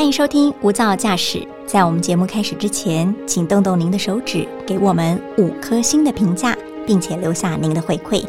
[0.00, 1.38] 欢迎收听《无噪驾驶》。
[1.66, 8.24] 在我们节目开始之前，请动动您的手指，给我们五颗星的评价，并且留下您的回馈，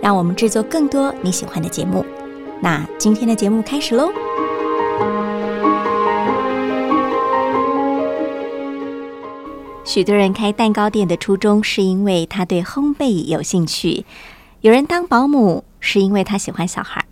[0.00, 2.06] 让我们制作更多你喜欢的节目。
[2.60, 4.08] 那今天的节目开始喽！
[9.84, 14.04] 许多人开蛋糕店的初衷是因为他对烘焙有兴趣，
[14.60, 17.04] 有人当保姆是因为他喜欢小孩。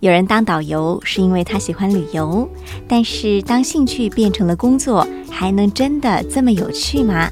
[0.00, 2.46] 有人当导游是因为他喜欢旅游，
[2.86, 7.30] 但是当兴趣变成了工作，还能真的这么有趣吗？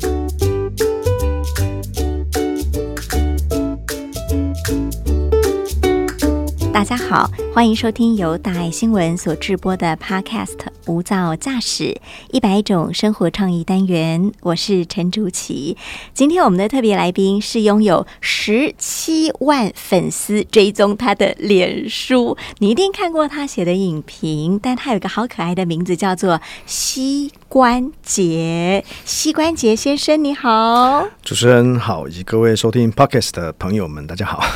[6.75, 10.57] 大家好，欢迎收听由大爱新闻所制播的 Podcast
[10.87, 11.97] 《无噪驾驶
[12.33, 15.77] 一百种生活创意单元》，我是陈竹琪。
[16.13, 28.85] 今天我们的特别来宾是拥有十七万粉丝追踪他的脸书，你一定看过他写的影评，但他有一个好可爱的名字，叫做膝关节。
[29.05, 34.43] 膝关节先生你好，主持人好，以及各位收听 Podcast 的朋友们，大家好。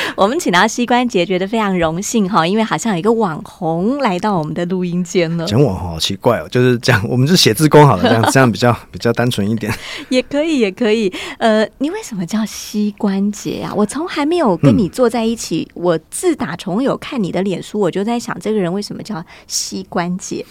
[0.16, 5.46] 我们请到膝关节，觉得非常荣幸哈，因为好像有一个网红来到我们的录音间了。
[5.46, 9.72] 讲网红好奇怪哦，就是这样，我们是写字工好了，这样 这样比较比较单纯一点。
[10.08, 11.12] 也可以，也可以。
[11.38, 13.72] 呃，你为什么叫膝关节啊？
[13.74, 20.44] 我从还没有跟你坐在一起，我自打从有看你的脸书，我就在想，这个人为什么叫膝关节？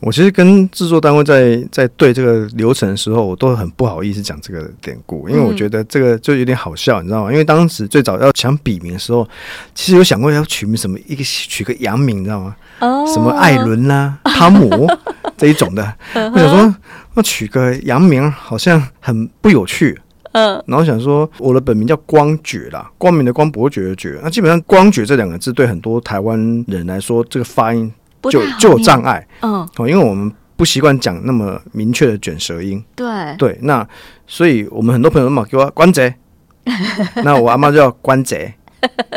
[0.00, 7.30] 我其实跟制作单位在在对这个流程的时候，我都很不好意思讲这个典故，因为我觉得这个就有点好笑，你知道吗？
[7.30, 9.28] 因为当时最早要想笔名的时候，
[9.74, 12.56] 其实有想过要取名什么，一个取个洋名，你知道吗？
[12.80, 14.88] 哦，什么艾伦啦、 汤姆
[15.36, 15.94] 这一种的。
[16.14, 16.74] 我想说，
[17.14, 20.00] 要取个洋名好像很不有趣。
[20.32, 24.18] 嗯，然后想说，我的本名叫光觉啦，光明的光，伯爵的爵。
[24.22, 27.92] 那基本上“光觉”这两个字，对很多台湾人来说，这个发音。
[28.28, 33.06] 就就有障碍，嗯，哦，因为我们不习惯讲那么明确的卷舌音，对。
[33.38, 33.86] 对，那
[34.26, 36.12] 所以我们很多朋友嘛给我关贼，
[37.24, 38.52] 那我阿妈叫关贼，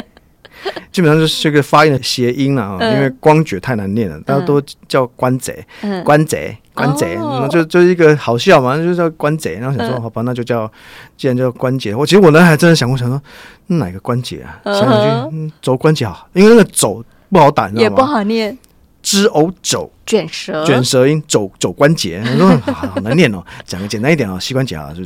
[0.91, 5.65] 基本上就是这个发音的谐音了啊，因为光觉太难念了，大家都叫关贼，
[6.05, 10.71] 关贼，关贼，那就就是一个好笑嘛，就叫关贼，然后想说好吧，那就叫
[11.17, 13.21] 既然叫关节，我其实我呢还真的想过想说
[13.67, 18.57] 哪个关节啊，想想去肘关节好，因为那个肘不好打，也不好念。
[19.03, 22.19] 支欧肘卷舌卷舌音肘肘关节，
[22.73, 23.43] 好难念哦。
[23.65, 25.03] 讲个简单一点啊，膝关节啊，就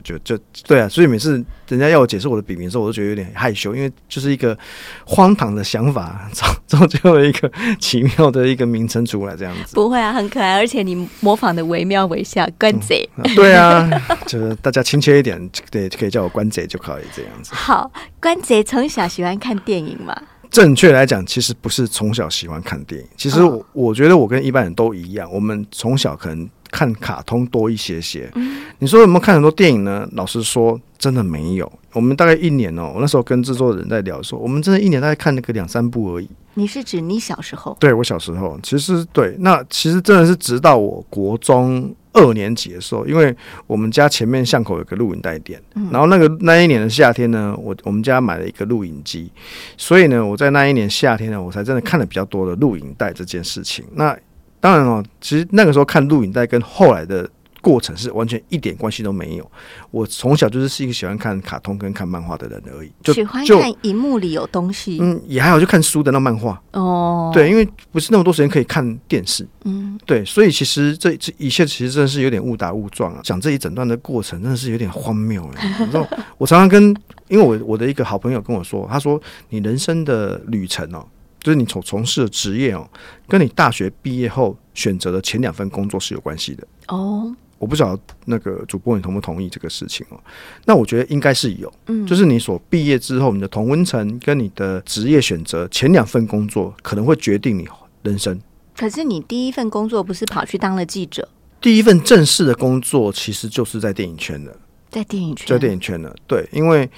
[0.00, 0.88] 就就就对啊。
[0.88, 4.56] 所以每次人家要我解释我的笔名的时候，我都觉得有点害羞，因为就是一个
[5.04, 7.50] 荒唐的想法，造造就了一个
[7.80, 9.74] 奇妙的一个名称出来，这样子。
[9.74, 12.46] 不会啊，很可爱，而且你模仿的惟妙惟肖。
[12.58, 13.88] 关贼，对啊，
[14.26, 17.54] 就是大家亲切一点，对，可以叫我关贼就可以这样子。
[17.54, 20.16] 好，关贼从小喜欢看电影嘛。
[20.50, 23.06] 正确来讲，其实不是从小喜欢看电影。
[23.16, 28.30] 其实我我觉得我跟一般人都一样，我们从小可能看卡通多一些些。
[28.78, 30.08] 你说有没有看很多电影呢？
[30.12, 31.70] 老实说，真的没有。
[31.92, 36.28] 我们大概一年哦，我那时候跟制作人在聊说，我们真的一年大概看那个两三部而已。
[36.54, 37.76] 你是指你小时候？
[37.78, 41.94] 对我小时候，其实对，那其实真的是直到我国中。
[42.18, 43.34] 二年级的时候，因为
[43.66, 49.30] 我们家前面巷口有个录影带店，然后那个那一年的夏天呢，我我们家买了一个录影机，
[49.76, 53.84] 所以呢，我在那一年夏天呢，我才真的看了比较多的录影带这件事情。
[53.94, 54.16] 那
[54.60, 57.28] 当然哦，其实那个时候看录影带跟后来的。
[57.60, 59.50] 过程是完全一点关系都没有。
[59.90, 64.98] 我从小就是是一个喜欢看卡通跟看漫画的人而已，就喜欢看荧幕里有东西。
[65.00, 66.60] 嗯，也还好，就看书的那漫画。
[66.72, 69.46] 哦，对，因为不是那么多时间可以看电视。
[69.64, 73.20] 嗯，对，所以其实这这一切其实真的是有点误打误撞啊。
[73.22, 75.42] 讲这一整段的过程真的是有点荒谬。
[75.80, 76.94] 你知道，我常常跟，
[77.28, 81.06] 因为我我的一个好朋友跟我说，他说你人生的旅程哦，
[81.40, 82.88] 就是你从从事的职业哦，
[83.26, 86.66] 跟你大学毕业后选择的前两份工作是有关系的。
[86.88, 87.34] 哦。
[87.58, 90.20] 我不知道那个主播你同不同意这个事情哦？
[90.64, 97.68] 那我觉得应该是有，嗯，就是你所毕业之后，你的同温层跟你的职业选择，前两份工作可能会决定你
[98.02, 98.40] 人生。
[98.76, 101.28] 可是你第一份工作不是跑去当了记者？
[101.60, 104.56] 第一份正式的工作其实就是在电影圈的，
[104.88, 106.88] 在电影圈，在电影圈的，对，因为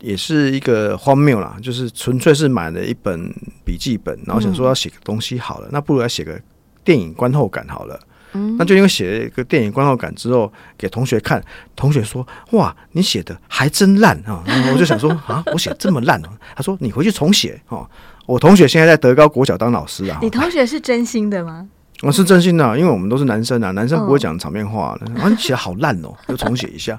[0.00, 3.30] 也是一个荒谬啦，就是纯粹是买了一本
[3.66, 6.40] 笔记本，然后想说要写个东西好了，那不如来写个
[6.82, 8.00] 电影观后感好了。
[8.58, 11.42] 那就因为写了一个电影观后感之后给同学看，
[11.74, 14.42] 同学说：“哇，你写的还真烂啊！”
[14.72, 17.88] 我就想说：“啊，我写这么烂啊。”他说：“你回去重写哦。”
[18.26, 20.18] 我同学现在在德高国小当老师啊。
[20.20, 21.66] 你同学是真心的吗？
[22.02, 25.20] 我是真心的，因为我们都是男生啊，男生不会讲场面话的。
[25.20, 26.96] 啊，你写的好烂哦， 就重写一下。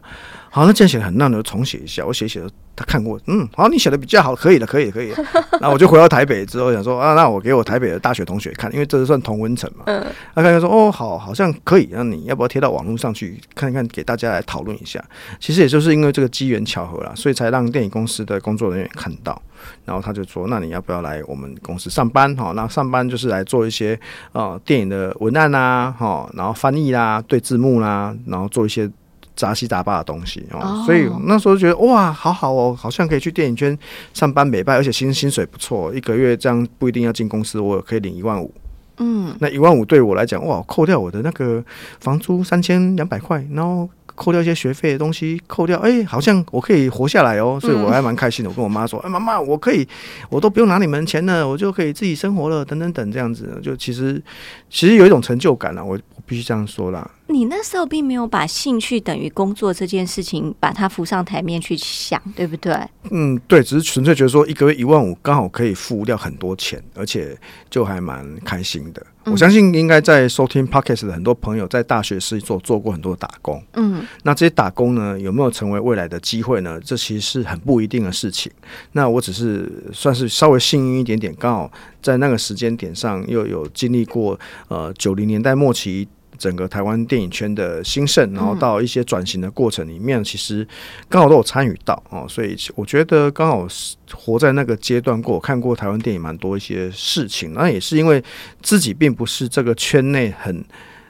[0.49, 2.05] 好，那既然写的很烂就，重写一下。
[2.05, 5.13] 我写写的他看过，嗯，好，你写的比较好，可以的，可以，可以。
[5.61, 9.83] 然后我就回到台北之后，想说啊，那我给我台北的大学同学看，因为这是算同温层嘛。
[9.85, 10.05] 嗯。
[10.35, 11.87] 他看看说，哦，好，好像可以。
[11.93, 15.01] 那你要不要贴到网络上去看一看，给大家来讨论一下？
[15.39, 19.41] 其实也就是因为这个机缘巧合啦，所以才让电影公司的工作人员看到。
[19.85, 22.35] 然后他就说，那你要不要来我们公司上班？
[22.35, 23.99] 哈，那上班就是来做一些
[24.31, 28.89] 呃电影的文案啊，哈，然后翻译啦，对字幕啦，然后做一些。
[29.35, 33.77] 杂七杂八的东西哦，所以那时候觉得哇，好好哦，好像可以去电影圈
[34.13, 38.53] 上班美拜，而且薪薪水不错，一个月这样不一定要进公司，我可以领一万五。
[38.97, 41.63] 嗯，那一万五对我来讲，哇，扣掉我的那个
[42.01, 43.89] 房租三千两百块，然后。
[44.19, 48.49] 扣掉一些学费的东西，扣掉，哎，好像我可以活下来哦，所以我还蛮开心的。
[48.49, 49.87] 我跟我妈说，哎，妈妈，我可以，
[50.29, 54.21] 我都不用拿你们钱了，我就可以自己生活了，等等等，这样子，就其实
[54.69, 55.83] 其实有一种成就感了。
[55.83, 57.09] 我我必须这样说啦。
[57.31, 62.75] 你那时候并没有把兴趣等于工作这件事情把它浮上台面去想，对不对？
[63.11, 67.37] 嗯，对，只是纯粹觉得说一个月一万五刚好可以付掉很多钱，而且
[67.69, 69.05] 就还蛮开心的。
[69.25, 73.63] 我相信应该在收听 podcast 的很多朋友，在大学时做做过很多打工。
[73.73, 76.79] 嗯，那这些打工呢，有没有成为未来的机会呢？
[76.83, 78.51] 这其实是很不一定的事情。
[78.93, 81.71] 那我只是算是稍微幸运一点点，刚好
[82.01, 86.07] 在那个时间点上又有经历过呃九零年代末期。
[86.39, 90.67] 整个台湾电影圈的兴盛，然后到一些转型的过程里面，其实
[91.07, 93.67] 刚好都有参与到哦，所以我觉得刚好
[94.13, 98.23] 活在那个阶段过，看过台湾电影蛮多一些事情，那也是因为
[98.61, 100.65] 自己并不是这个圈内很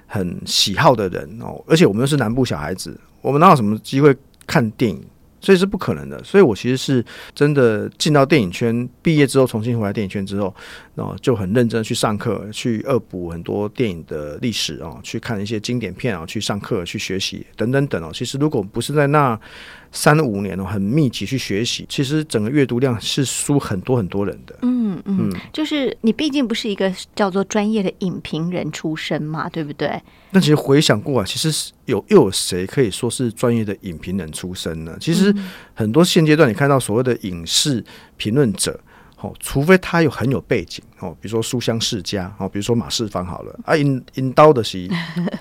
[0.07, 4.13] 很喜好的人哦，而且我们又是南部小孩子，我们哪有什么机会
[4.47, 5.01] 看电影？
[5.41, 7.03] 所以是不可能的，所以我其实是
[7.33, 10.53] 真的进到电影圈，毕业之后重新回来电影圈之后，
[10.95, 18.11] 哦，就很认真去上课，去恶补很多电影的历史啊，去看一些经典片啊，去上课去学习等等等哦。
[18.13, 19.39] 其实如果不是在那。
[19.91, 24.55] 三五年哦，很密集去学习，其实整个阅读量是输很多很多人的。
[25.05, 30.01] 嗯，就是你毕竟不是一个叫做专业的影评人出身嘛，对不对？
[30.31, 34.95] 那其实回想过啊，其实有又有谁可以说是专业的影评人出身呢？
[34.99, 35.33] 其实
[35.73, 37.83] 很多现阶段你看到所谓的影视
[38.17, 38.79] 评论者。
[39.21, 44.89] 哦，除非他有很有背景哦，比如说书香世家哦，比如说马世芳好了啊，引引刀的是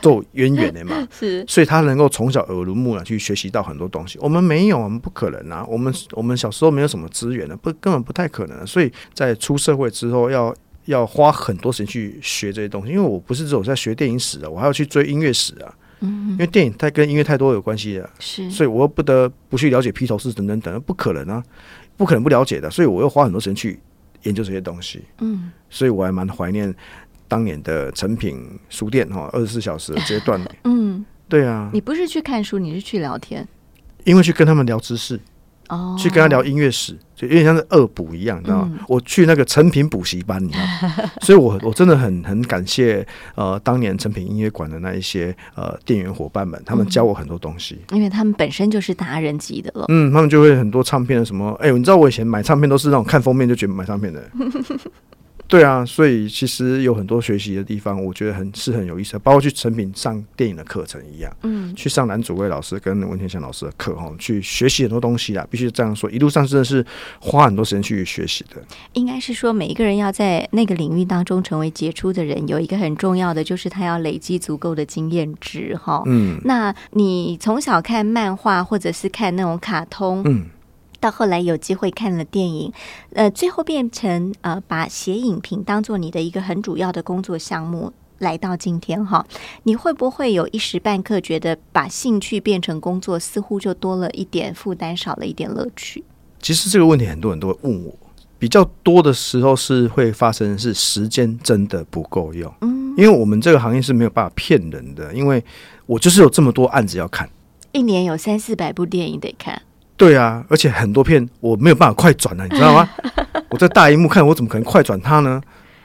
[0.03, 4.19] 做渊源的嘛， 是，所以他能够从小耳濡目染去学习到很多东西。
[4.21, 8.67] 我们没有，我们不可能啊，我们我们小时候没有什么资源的，不根本不太可能。
[8.67, 10.53] 所以在出社会之后，要
[10.87, 12.93] 要花很多时间去学这些东西。
[12.93, 21.41] 因为我不是只有在学电影史的，我还要去追音乐史啊，嗯，因为电影太跟音乐太多有关系了，是，所以我又不得不去了解披头士等等等，不可能啊。
[21.99, 23.79] 不可能不了解的，所以我又花很多时间去
[24.23, 25.05] 研究这些东西。
[25.19, 26.75] 嗯，所以我还蛮怀念
[27.27, 30.41] 当年的成品书店哈，二十四小时的阶段。
[30.65, 31.69] 嗯，对啊。
[31.75, 33.47] 你不是去看书，你是去聊天，
[34.05, 35.21] 因为去跟他们聊知识。
[35.69, 38.79] 哦，去跟他聊音乐史，就有点像是恶补一样，你知道吗？
[38.89, 49.87] 我去那个成品补习班，你知道， 所以我我真的很很感谢呃，当年成品音乐馆的那一些呃店员伙伴们，他们教我很多东西，因为他们本身就是达人级的了。
[49.89, 54.23] 嗯，他们就会很多唱片的什么，哎，你知道我以前买唱片都是那种看封面就觉得买唱片的。
[55.49, 65.47] 对啊，所以其实有很多学习的地方，我觉得很是很有意思，包括去成品上电影的课程一样，嗯，去上男主位老师跟文天祥老师的课哈，去学习很多东西啦。
[65.51, 66.85] 必须这样说，一路上真的是
[67.19, 68.63] 花很多时间去学习的。
[68.93, 76.03] 应该是说，每一个人要在那个领域当中成为杰出的人，有一个很重要的就是他要累积足够的经验值哈。
[76.05, 80.45] 嗯，那你从小看漫画或者是看那种卡通，嗯。
[81.01, 82.73] 到后来有机会看了电影，
[83.13, 89.25] 呃，最后变成呃，把写影评当做你的一个很主要的工作项目，来到今天哈，
[89.63, 96.03] 你会不会有一时半刻觉得把兴趣变成工作，似乎就多了一点负担，少了一点乐趣？
[96.43, 97.95] 其实这个问题很多人都会问我，
[98.39, 105.45] 比较多的时候是会发生是时间真的不够用，嗯，因为我们这个行业是没有办法骗人的，因为
[105.87, 107.31] 我就是有这么多案子要看，
[107.71, 109.63] 一年有三四百部电影得看。
[109.99, 112.89] 对啊，而且很多片我没有办法快转了，你知道吗？
[113.51, 115.43] 我在大荧幕看，我怎么可能快转它呢？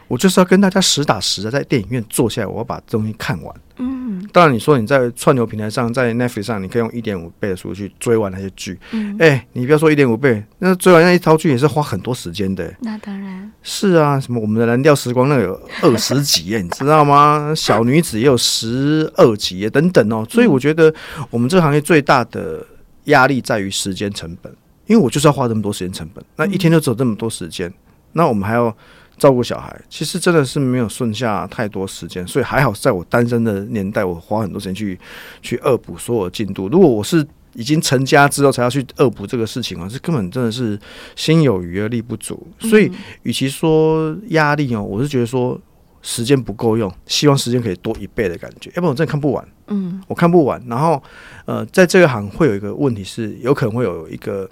[0.07, 3.55] 我就是要跟大家实打实的在电影院坐下来，我要把东西看完。
[3.77, 8.77] 嗯，当然你说你在串流平台上，在 Netflix 上，你可以用一点五倍的速度去追完那些剧。
[8.91, 12.71] 嗯，哎，你不要说一点五倍，那追完那一套剧也是花很多时间的。
[12.81, 17.51] 那当然是啊，什么我们的蓝调时光那有二十集耶， 你知道吗？
[17.55, 20.23] 小女子也有十二集耶，等等哦。
[20.29, 20.93] 所以我觉得
[21.31, 22.63] 我们这个行业最大的。
[23.05, 24.51] 压力在于时间成本，
[24.87, 27.71] 因为我就是要花这么多时间成本，那一天就只有这么多时间，
[28.13, 28.75] 那我们还要
[29.17, 34.99] 照顾小孩，其实真的是没有剩下太多时间，所以还好在我单身的年代，我花很多时间去
[35.41, 36.67] 去恶补所有进度。
[36.69, 40.77] 如果我是已经成家之后才要去恶补这个事情啊，这根本真的是
[41.15, 42.47] 心有余而力不足。
[42.59, 42.91] 所以，
[43.21, 45.59] 与其说压力哦，我是觉得说
[46.03, 49.47] 时间不够用，希望时间可以多一倍的感觉，要不然我真的看不完。
[49.67, 50.61] 嗯，我看不完。
[50.67, 51.01] 然后，
[51.45, 54.47] 呃，在这个行会有一个问题是，有可能会有一个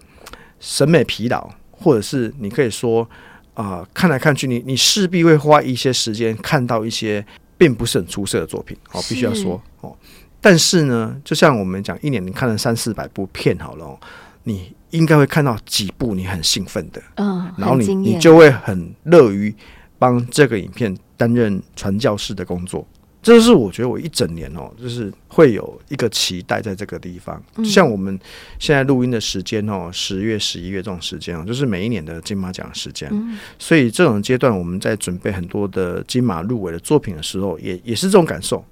[0.62, 3.08] 审美疲劳，或者是你可以说
[3.53, 7.24] 啊，看来看去，你你势必会花一些时间看到一些
[7.58, 8.75] 并不是很出色的作品。
[8.93, 9.93] 哦，必须要说哦。
[10.39, 14.00] 但是呢，就像我们讲，一年你看了三四百部片好了，
[14.46, 19.53] 你应该会看到几部你很兴奋的，嗯，然后你你就会很乐于
[20.01, 22.84] 帮这个影片担任传教士的工作。
[23.22, 27.39] 这是我觉得我一整年哦，就是会有一个期待在这个地方。
[27.58, 28.20] 就像我们
[28.58, 33.12] 现在录音的时间哦，十月、十一月这种时间哦，就是每一年的金马奖时间。
[33.60, 38.65] 所以这种阶段，我们在准备很多的金马入围的作品的时候，也也是这种感受。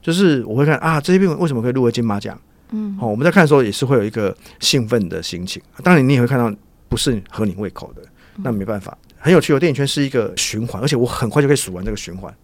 [0.00, 2.40] 就是我会看啊，这些片为什么可以入围金马奖？
[2.70, 5.60] 嗯，好，我们在看的时候也是会有一个兴奋的心情。
[5.82, 6.50] 当然，你也会看到
[6.88, 8.02] 不是合你胃口的，
[8.42, 8.96] 那没办法。
[9.22, 12.34] 很有趣，我电影圈是一个循环，而且我很快就可以数完这个循环。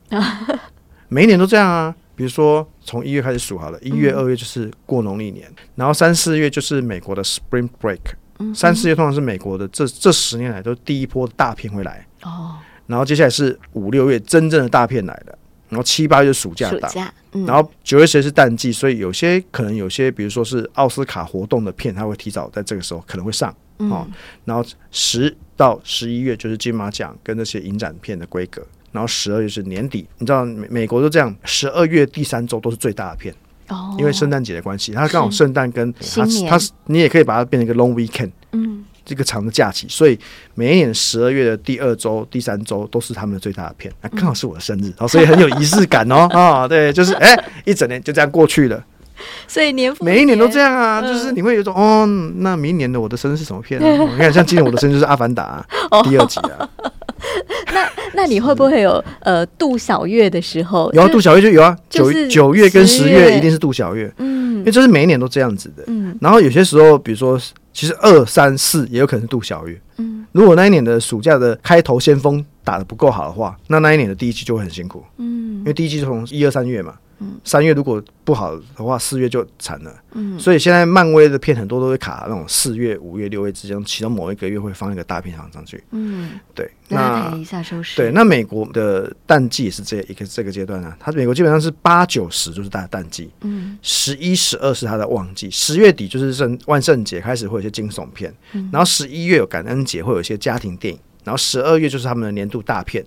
[1.08, 12.06] 每一年都这样啊，比如说从一月开始数好了，一月、二月就是过农历年，然后三四月就是美国的 Spring Break，三四月通常是美国的这这十年来都第一波大片会来。
[12.22, 12.56] 哦，
[12.86, 15.38] 然后接下来是五六月真正的大片来了。
[15.68, 16.92] 然后七八月暑假档，
[17.44, 23.52] 然后九月十是淡季，所以有些可能有些，比如说是奥斯卡活动的片，它会提早在这个时候可能会上。
[23.78, 24.06] 哦。
[24.44, 33.34] 然后十到十一月就是金马奖跟那些影展片的规格，然后十二月是年底，你知道美美国都这样，十二月第三周都是最大的片
[33.68, 38.84] 哦，因为圣诞节的关系，它刚好圣诞跟它它你也可以把它变成一个 long weekend，嗯。
[39.08, 40.18] 这个长的假期，所以
[40.56, 46.26] 每一年十二月的第二周、第三周都是他们的最大的片，那刚好是我的生日，哦，所以很有仪式感哦。
[46.34, 47.32] 啊，对，就是哎，
[47.64, 48.84] 一整年就这样过去了。
[49.48, 52.06] 所以年每一年都这样啊，就是你会有一种哦，
[52.36, 53.80] 那明年的我的生日是什么片？
[53.82, 55.64] 你看，像今年我的生日就是《阿凡达》
[56.08, 56.68] 第二集啊。
[57.72, 60.90] 那那你会不会有呃度小月的时候？
[60.92, 65.84] 有啊，度小月就有啊，九九月跟十月一定是度小月，嗯，因为这是每一年都这样子的。
[65.86, 67.40] 嗯，然后有些时候，比如说。
[67.78, 69.78] 其实二三四也有可能是度小月。
[69.98, 75.04] 嗯，如果那一年的暑假的开头先锋打的不够好的话，那那一年的第一季就会很辛苦。
[75.18, 76.98] 嗯，因为第一季从一二三月嘛。
[77.18, 79.90] 嗯三月如果不好的话，四月就惨了。
[80.12, 85.82] 嗯，所以现在漫威的片很多都会卡那种四月、五月、六月之间，其中某一个月会放一个大片场上去。
[85.92, 87.96] 嗯，对，那一下收拾。
[87.96, 93.30] 对，那美国的淡季也是这一个这个阶段啊，它美国基本上是八九十就是大淡季。
[93.40, 98.30] 嗯，十一、十二是它的旺季，十月底就是圣万圣节开始会有一些惊悚片，
[98.70, 103.04] 然后十一月有感恩节会有一些家庭电影，然后十二月就是他们的年度大片。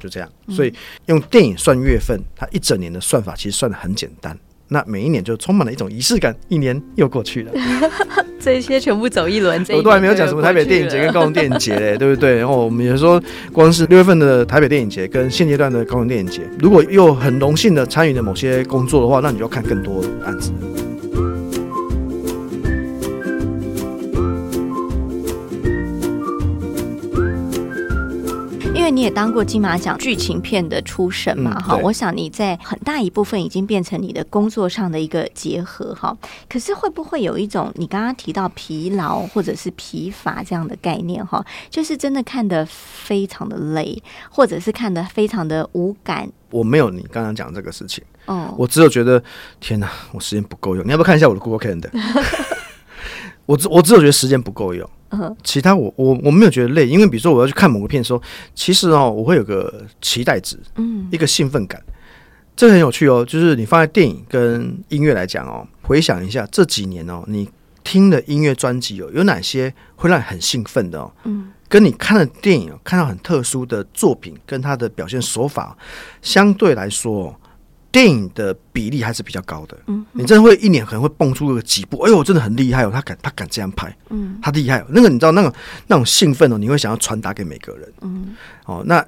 [0.00, 0.72] 就这样，所以
[1.08, 4.34] 用电影算月份，它一整年的算法其实算的很简单。
[4.68, 7.52] 那每一年就充满了一种仪式感，一年又过去了。
[8.40, 12.38] 这些全部走一轮，我都还没有讲什么台北电影节跟高雄电影节嘞，对不对？
[12.38, 20.50] 然后我们也说，光是六月份的台北电影节跟现阶段的高雄电影节，如果又很荣幸的参与了某些工作的话，那你就要看更多案子。
[28.90, 31.58] 你也当过金马奖剧情片的初审嘛？
[31.60, 36.16] 哈，我想你在很大一部分已经变成你的工作上的一个结合哈。
[36.48, 41.44] 可是会不会有一种你刚刚提到疲劳或者是疲乏这样的概念哈？
[41.70, 46.28] 就是真的看得非常的累，或者是看得非常的无感。
[46.50, 49.22] 我没有你刚刚讲这个事情哦，我只有觉得
[49.60, 50.84] 天哪，我时间不够用。
[50.84, 51.90] 你要不要看一下我的 Google Calendar？
[53.46, 54.88] 我只我只有觉得时间不够用。
[55.42, 58.22] 其他我我我没有觉得累，因为比如说我要去看某个片的时候，
[58.54, 61.82] 其实哦，我会有个期待值，嗯，一个兴奋感，
[62.54, 63.24] 这很有趣哦。
[63.24, 67.48] 就是你放在电影跟音乐来讲哦，回想一下这几年哦，你
[67.82, 71.10] 听的音乐专辑有有哪些会让你很兴奋的哦？
[71.24, 75.76] 嗯，跟你看的电影看到很特殊的作品，跟它的表现手法
[76.20, 77.34] 相对来说。
[77.92, 85.52] 电影的比例还是比较高的，嗯，你真的会一年可能会蹦出个几部，哎呦，真的很厉害哦，他敢他敢这样拍，嗯，他厉害，那个你知道那个
[85.86, 88.34] 那种兴奋哦，你会想要传达给每个人，嗯，
[88.66, 89.04] 哦，那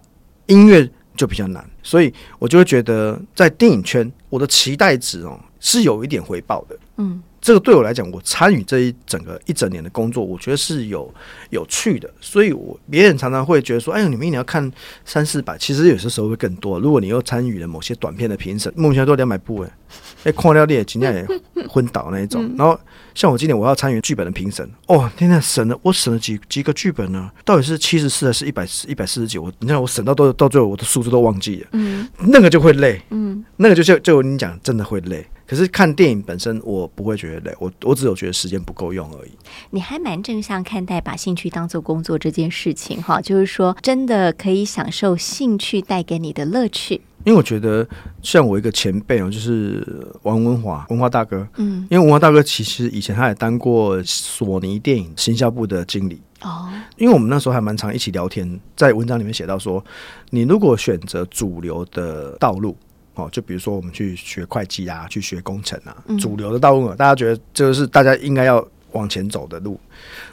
[0.46, 7.22] 音乐就比较难，所以我就会觉得在电影圈，我的期待值哦是有一点回报的，嗯。
[7.42, 11.12] 这个对我来讲，我参与这一整个一整年的工作，我觉得是有
[11.50, 12.08] 有趣的。
[12.20, 14.70] 所以，我别人常常会觉得说：“哎呦，你们一年要看
[15.04, 16.78] 三四百，其实有些时候会更多。
[16.78, 19.70] 如果你又参与了某些短片的评审，目前都两百部 哎，
[20.22, 22.48] 哎，矿料列今天也昏倒那一种。
[22.56, 22.78] 然后，
[23.12, 27.28] 像我今年我要参与剧本的评审，哦，天天审了，我审了几几个剧本呢？
[27.44, 29.42] 到底是七十四还是一百四一百四十九？
[29.42, 31.66] 我你看我审到都到最后，我的数字都忘记了。
[31.72, 35.26] 嗯，那个就会累，嗯，那个就就就你讲，真的会累。
[35.44, 37.31] 可是看电影本身，我不会觉得。
[37.32, 39.30] 觉得累，我我只有觉得时间不够用而已。
[39.70, 47.00] 你还蛮正向看待把兴趣当做工作这件事情哈，就是说真的可以享受兴趣带给你的乐趣。
[47.24, 47.86] 因为我觉得，
[48.20, 49.86] 像我一个前辈哦，就是
[50.22, 51.46] 王文华，文华大哥。
[51.56, 56.20] 嗯，因为文华大哥其实以前他也当过索尼电影行销部的经理。
[56.40, 59.82] 哦，因为我们那时候还蛮常一起聊天，在文章里面写到说，
[60.30, 62.76] 你如果选择主流的道路，
[63.14, 69.78] 哦，就比如说我们去学会计啊，去学工程啊，主流的道路，大家觉得这个是大家应该要往前走的路。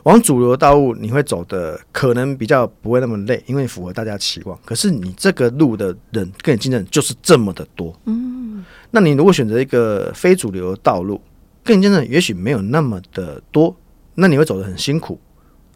[0.03, 4.57] 往主流的道路，你会走的可能比较不会那么累，因为符合大家期望。
[4.65, 11.21] 可是你这个路的人跟你竞争就是这么的多，嗯，那你如果选择一个非主流的道路，
[11.63, 13.75] 跟你竞争也许没有那么的多，
[14.15, 15.19] 那你会走得很辛苦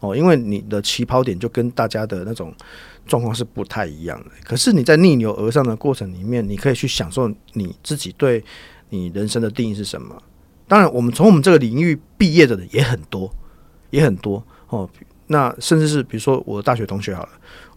[0.00, 2.52] 哦，因为你的起跑点就跟大家的那种
[3.06, 4.30] 状况是不太一样的。
[4.44, 8.42] 可是你在逆流而上的过程里面，你可以去享受你自己对
[8.90, 10.20] 你人生的定义是什么。
[10.66, 13.32] 当然，我们从我们这个领域毕业的人也很多。
[13.90, 14.90] 也很多哦，
[15.28, 17.28] 那甚至是比如说我的大学同学好了，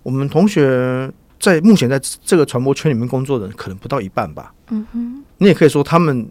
[0.01, 1.07] 我们同学
[1.39, 4.51] 在目前在这个传播圈里面工作的人可能不到一半吧。
[4.71, 6.27] 嗯哼，你也可以说他们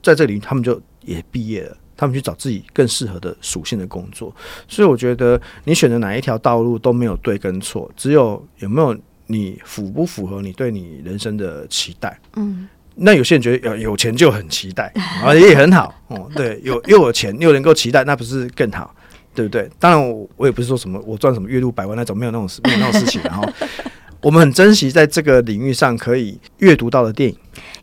[0.00, 4.34] 在这里，他们就也毕业了，他们去找自己更适合的属性的工作。
[4.68, 8.96] 所以我觉得你选择哪一条道路都没有对跟错，只有有没有
[9.26, 12.18] 你符不符合你对你人生的期待。
[12.36, 14.92] 嗯，那有些人觉得有有钱就很期待，
[15.24, 16.30] 啊也很好哦。
[16.34, 18.94] 对，有又有钱又能够期待，那不是更好？
[19.34, 19.68] 对不对？
[19.80, 23.20] 当然，我我也不是说什么我赚什么月入百万那种，没有那种事，没有那种事情。
[23.24, 23.44] 然后，
[24.22, 27.36] 我们很珍惜在这个领域上可以阅读到的电影。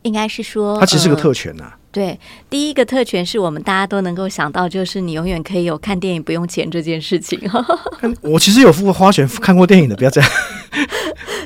[0.04, 1.74] 应该是说，它其实是个特权呐。
[1.92, 2.20] 对，
[2.50, 7.40] 第一个特权是我们大家都能够想到，就是你永远可以有看电影不用钱这件事情。
[8.22, 10.30] 我其实有付过花钱看过电影的，不要这样。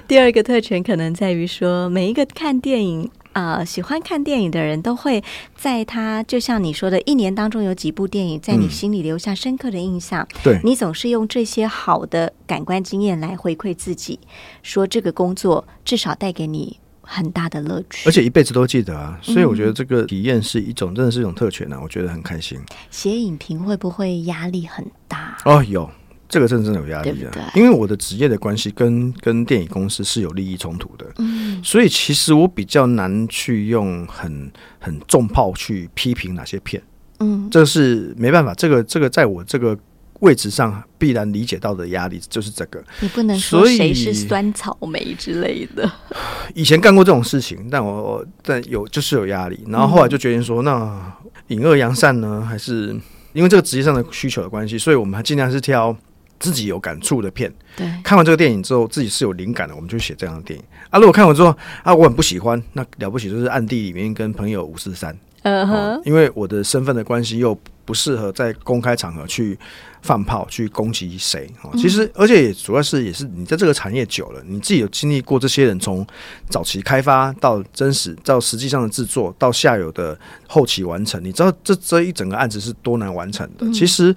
[0.08, 3.10] 第二个特权可能在于说，每一个看电影。
[3.36, 5.22] 啊，喜欢看电影的人都会
[5.58, 10.26] 在他就像你说的，一年当中有几部电影在你心里留下深刻的印象。
[10.42, 14.18] 对，你总是用这些好的感官经验来回馈自己，
[14.64, 19.18] 说这个工作至少带给你很大的乐趣，而且一辈子都记得啊。
[19.22, 21.80] 所以我觉得这个体验是一种，真的是一种特权呢。
[21.82, 22.60] 我觉得很开心。
[22.90, 25.38] 写影评会不会压力很大？
[25.46, 25.90] 哦，有。
[26.28, 36.82] 这个真的真的有压力的，因为我的职业的关系跟跟电影公司是有利益冲突的，嗯，所以其实我比较难去用很很重炮去批评哪些片，
[37.20, 39.78] 嗯，这是没办法，这个这个在我这个
[40.22, 45.92] 位置上必然理解到的压力就是这个，你不能说谁是酸草莓之类的。
[46.54, 51.14] 以前干过这种事情，但我但有就是有压力，然后后来就决定说，那
[51.48, 53.00] 隐恶扬善呢，还是
[53.34, 55.96] 因为这个职业上的需求的关系，所以我们还尽量是挑。
[56.38, 61.00] 自己有感触的片，对，看完这个电影之后，自己是有灵感的，我们就写这样的电影啊。
[61.00, 61.48] 如果看完之后
[61.82, 69.58] 啊，我很不喜欢，那了不起就是暗地里面跟朋友五四三，嗯哼，因为我的身份的关系又不适合在公开场合去。
[70.02, 71.50] 放炮去攻击谁？
[71.74, 76.06] 其实，而且也主要是也是你在这个产业久了，你自己有经历过这些人从
[76.48, 80.16] 早期开发到真实到实际上的制作到下游的
[80.48, 83.66] 后期完成，你知道这这一整个案子是多难完成的。
[83.74, 84.16] 其实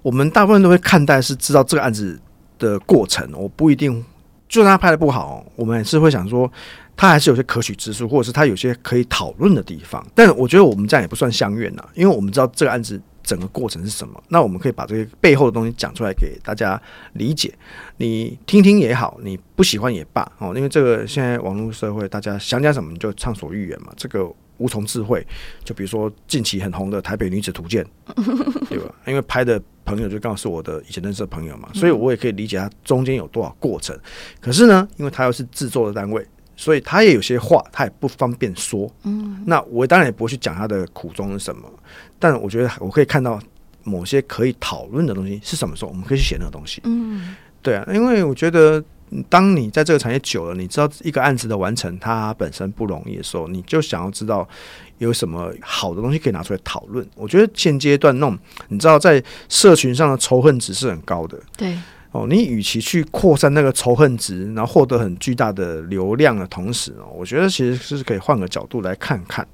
[0.00, 2.18] 我们大部分都会看待是知道这个案子
[2.58, 4.02] 的过程，我不一定
[4.48, 6.50] 就算他拍的不好，我们也是会想说
[6.96, 10.04] 他还是有些可取之处，或者是他有些可以讨论的地方。
[10.14, 13.00] 但我觉得我们这样也不算相怨呐，因为我们知道这个案子。
[13.26, 14.22] 整个过程是什么？
[14.28, 16.80] 那我们可以把这些背后的东西讲出来给大家
[17.14, 17.52] 理解。
[17.96, 20.52] 你听听也好，你不喜欢也罢哦。
[20.54, 23.92] 因为这个现在网络社会，大家想讲什么你就畅所欲言嘛。
[23.96, 25.26] 这个无从智慧。
[25.64, 27.84] 就比如说近期很红的《台北女子图鉴》，
[28.70, 28.94] 对吧？
[29.08, 33.98] 因为拍的朋友就刚好是我的以前认识的朋友嘛，所以我也可以理解他中间有多少过程。
[34.40, 36.24] 可是呢，因为他又是制作的单位。
[36.56, 38.90] 所以他也有些话，他也不方便说。
[39.04, 41.70] 嗯，那我当然也不会去讲他的苦衷是什么，
[42.18, 43.38] 但我觉得我可以看到
[43.84, 46.80] 某些可以讨论的东西是什么时候，我们可以去写那个东西。
[46.84, 48.82] 嗯，对啊，因为我觉得
[49.28, 54.48] 当你在这个产业久了，你知道一个案子的完成它本身不容易的时候，你就想要知道
[54.98, 57.06] 有什么好的东西可以拿出来讨论。
[57.14, 58.36] 我觉得现阶段那种
[58.68, 61.38] 你知道在社群上的仇恨值是很高的。
[61.56, 61.76] 对。
[62.16, 69.46] 哦，你与其去扩散那个仇恨值，然后获得很巨大的流量的同时哦，我觉得其实是可以换个角度来看看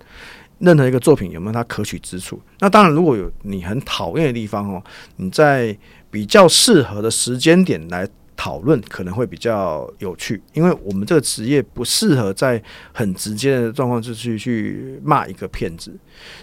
[0.58, 2.40] 任何一个作品有没有它可取之处。
[2.60, 4.82] 那当然，如果有你很讨厌的地方哦，
[5.16, 5.76] 你在
[6.10, 8.08] 比较适合的时间点来。
[8.42, 12.60] 讨论可能会比较有趣，因为我们这个职业不适合在
[12.92, 15.96] 很直接的状况就去去骂一个骗子。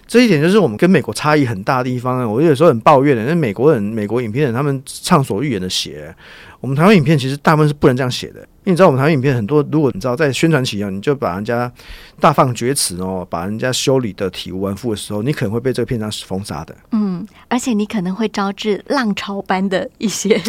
[0.08, 2.26] 这一点就是我们跟美国差异很大的地方。
[2.32, 6.16] 我有时候很抱怨的，那美国人、美国影片人他们畅所欲言的写，
[6.62, 11.71] 我们台湾影片其实大部分是不能这样写的，因为你知道我们台湾影片很多，如果你知道在宣传期啊，你就把人家
[12.19, 16.75] 大放厥词哦，把人家修理的体无完肤的时候，你可能会被这个片商封杀的。
[16.91, 20.39] 嗯，而且你可能会招致浪潮般的一些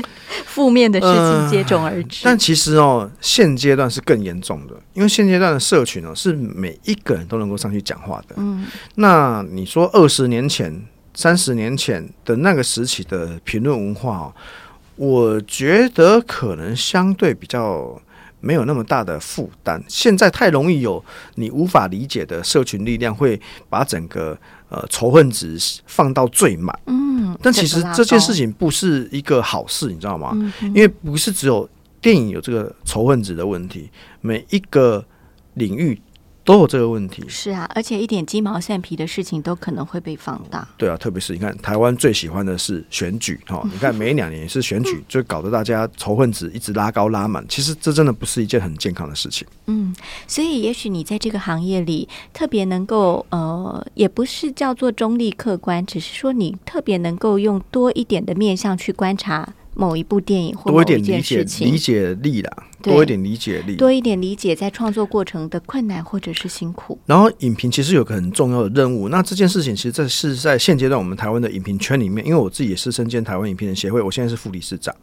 [0.45, 2.21] 负面的事情接踵而至。
[2.23, 8.35] 但其实哦，现阶段是更严重的，因为现阶段的社群哦，是每一个人都能够上去讲话的。
[8.37, 14.35] 嗯，那你说二十年前、三十年前的那个时期的评论文化哦，
[14.97, 17.99] 我觉得可能相对比较。
[18.41, 19.83] 没有那么大的负担。
[19.89, 21.03] 现在太容易有
[21.35, 24.37] 你无法理解的社群力量，会把整个
[24.69, 26.79] 呃仇恨值放到最满。
[26.87, 30.33] 嗯，但其实这件事情不是一个好事，你知道吗？
[30.63, 31.69] 因为不是只有
[32.01, 35.05] 电影有这个仇恨值的问题，每一个
[35.55, 36.01] 领域。
[36.51, 40.67] 都有这个问题，是啊，而且一点鸡毛蒜皮的事情都可能会被放大。
[40.77, 47.47] 对啊，特别是你看台湾最喜欢的是选举哈，你看每两年也是选举，就搞得大家仇恨值一直拉高拉满。
[47.49, 49.47] 其实这真的不是一件很健康的事情。
[49.67, 49.95] 嗯，
[50.27, 59.55] 所以也许你在这个行业里特别能够呃，也不是叫做中立客观，只是说你特别能够用多一点的面向去观察。
[59.81, 66.99] 某一部电影或多一点理解理解力啦，多一点理解力，多一点理解在创作过程的困难或者是辛苦。
[67.07, 74.95] 然后影评其实有个很重要的任务，那这件事情其实这是在现阶段我们台湾的影评圈里面，因为我自己也是身兼台湾影评人协会，我现在是副理事长。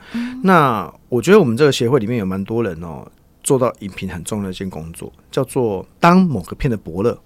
[0.43, 3.03] 那我觉得我们这个协会里面有蛮多人哦，
[3.43, 7.19] 做到影评很重要的一件工作，叫做当某个片的伯乐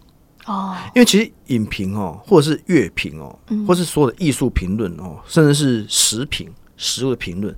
[0.45, 0.73] 哦。
[0.95, 3.37] 因为其实影评哦，或者是乐评哦，
[3.67, 6.49] 或是所有的艺术评论哦，甚至是食品。
[6.81, 7.55] 食物的评论，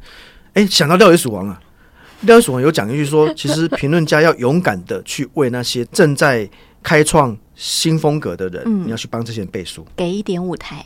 [0.53, 1.59] 哎，想到《料理鼠王》啊，
[2.27, 6.47] 《料理鼠王》有讲一句说， 其实评论家要勇敢的去为那些正在
[6.83, 10.85] 开创新风格的人，你要去帮这些人背书，给一点舞台。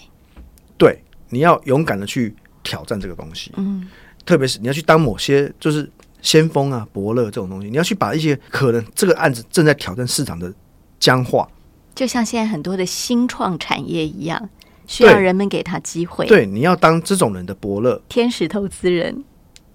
[0.77, 3.51] 对，你要勇敢的去挑战这个东西。
[3.57, 3.87] 嗯，
[4.23, 5.89] 特别是你要去当某些就是
[6.21, 10.53] 先锋啊、伯乐这种东西，你要去把一些可能这个案子正在挑战市场的
[10.99, 11.49] 僵化，
[11.95, 14.49] 就像现在很多的新创产业一样。
[14.87, 16.25] 需要人们给他机会。
[16.25, 19.23] 对，你要当这种人的伯乐，天使投资人。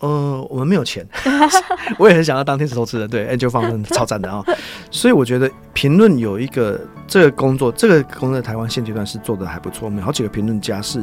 [0.00, 1.06] 呃，我们没有钱，
[1.96, 3.08] 我也很想要当天使投资人。
[3.08, 4.44] 对，Angel 方面超赞的啊！
[4.90, 9.84] 所以我觉得评论有一个这个工作，这个工作在台湾现阶段是做的还不错。
[9.84, 10.98] 我们好几个评论家是，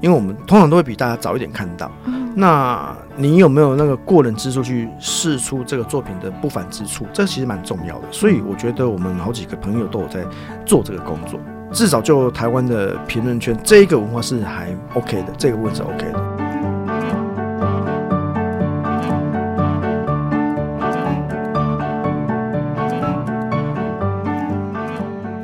[0.00, 1.90] 因为我们通常都会比大家早一点看到。
[2.36, 7.04] 那你有没有那个过人之处去试出这个作品的不凡之处？
[7.12, 8.04] 这其实蛮重要的。
[8.12, 10.24] 所以我觉得我们好几个朋友都有在
[10.64, 11.40] 做这个工作。
[11.74, 16.20] 至少就台湾的评论圈，这一个文化是还 OK 的，这个问是 OK 的。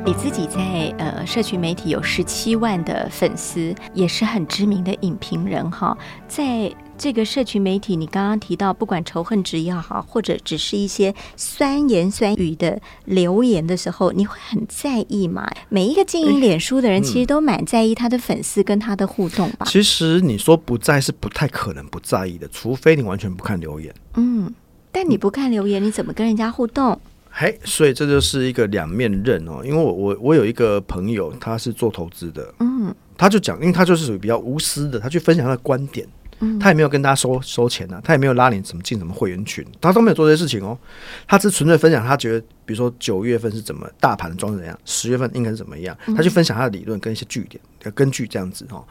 [0.05, 5.97] 你自己在呃社群媒体有十七万的粉丝，也是很知名的影评人哈，
[6.29, 6.71] 在。
[7.01, 15.49] 这个社群媒体，你刚刚提到，不管仇恨值也好，或者只是一些酸言酸语的留言的时候，你会很在意吗？
[15.67, 19.65] 每一个经营脸书的人，其实都蛮在意他的粉丝跟他的互动吧。
[19.67, 23.91] 其实你说不在是不太可能不在意的，除非你完全不看留言。
[24.13, 24.53] 嗯，
[24.91, 27.01] 但你不看留言，你怎么跟人家互动？
[27.31, 29.63] 嘿，所以这就是一个两面刃哦。
[29.65, 36.07] 因为我我我有一个朋友，他是做投资的，嗯，他就讲，因为他就是属于比较无私的，他去分享他的观点。
[36.59, 40.77] 他也没有跟大家收收钱呢，他也没有拉你怎么进什么会员群，他都没有做这些事情哦。
[41.27, 48.83] 他只纯粹分享他觉得，比如说九月份是怎么大盘装怎样，十月份应该是怎么样，他去分享他的理论跟一些据点，要根据这样子哦。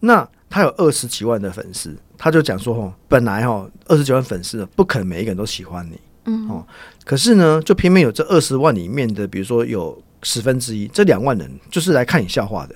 [0.00, 6.66] 那他有二十几万的粉丝，他就讲说哦，本来哦二十几万粉丝不可能每一个人都喜欢你，嗯哦，
[7.04, 12.74] 可是呢，就偏偏有这二十万里面的，比如说有十分之一，这两万人就是来看你笑话的，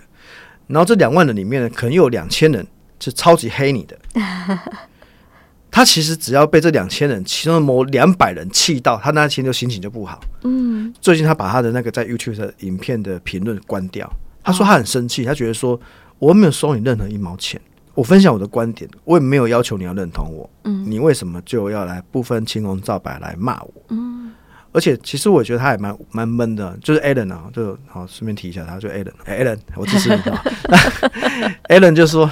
[0.67, 2.67] 然后这两万人里面呢，可能又有两千人。
[3.01, 3.99] 是超级黑你的，
[5.71, 10.19] 他其实只要被这两千人其中的某两百人气到，他那天就心情就不好。
[10.43, 14.11] 嗯，最近他把他的那个在 YouTube 的影片的评论关掉，
[14.43, 15.79] 他说他很生气，他觉得说
[16.19, 17.61] 我没有收你任何一毛钱，
[17.95, 23.73] 我分享我的观点，我也没有要求你要认同我，嗯，你为什么就要来不分青红皂白来骂我？
[23.91, 24.33] 嗯，
[24.73, 30.43] 而且其实我觉得他也蛮蛮闷的，就是 Alan 啊，就好顺便提一下他，就 Alan，Alan，我支持你啊，
[31.69, 32.29] Alan 就说。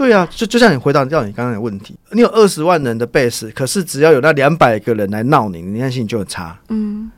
[0.00, 6.58] 对啊，就就像你回答掉你刚刚的问题，你有二十万人的 base，可是只要有那两百个人来闹你，你那心情就很差。
[6.70, 7.10] 嗯，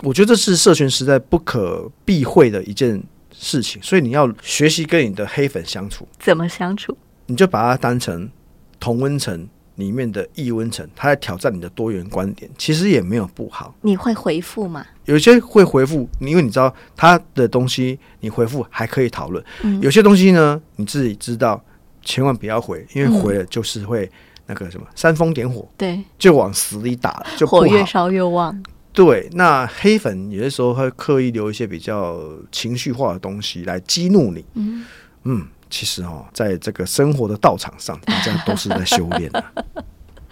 [0.00, 2.98] 我觉得这是社群时代不可避讳的一件
[3.30, 6.08] 事情，所以你要学习跟你的黑粉相处。
[6.18, 6.96] 怎么相处？
[7.26, 8.26] 你就把它当成
[8.78, 13.74] 同温层里面的异温层，他在挑战你的多元观点，其实也没有不好。
[13.82, 14.86] 你会回复吗？
[15.04, 19.44] 有些会回复，因为你知道他的东西，你回复还可以讨论。
[19.62, 21.62] 嗯，有些东西呢，你自己知道。
[22.02, 24.10] 千万不要回，因为回了就是会
[24.46, 27.84] 那个什么煽风点火，对，就往死里打，就火越。
[27.84, 28.62] 烧越旺。
[28.92, 34.44] 对，那黑粉有的时候会刻意留一些比较情绪化的东西来激怒你。
[34.54, 34.84] 嗯，
[35.22, 39.44] 嗯，其实哦，在这个生活的道场上，大家都是在修炼的。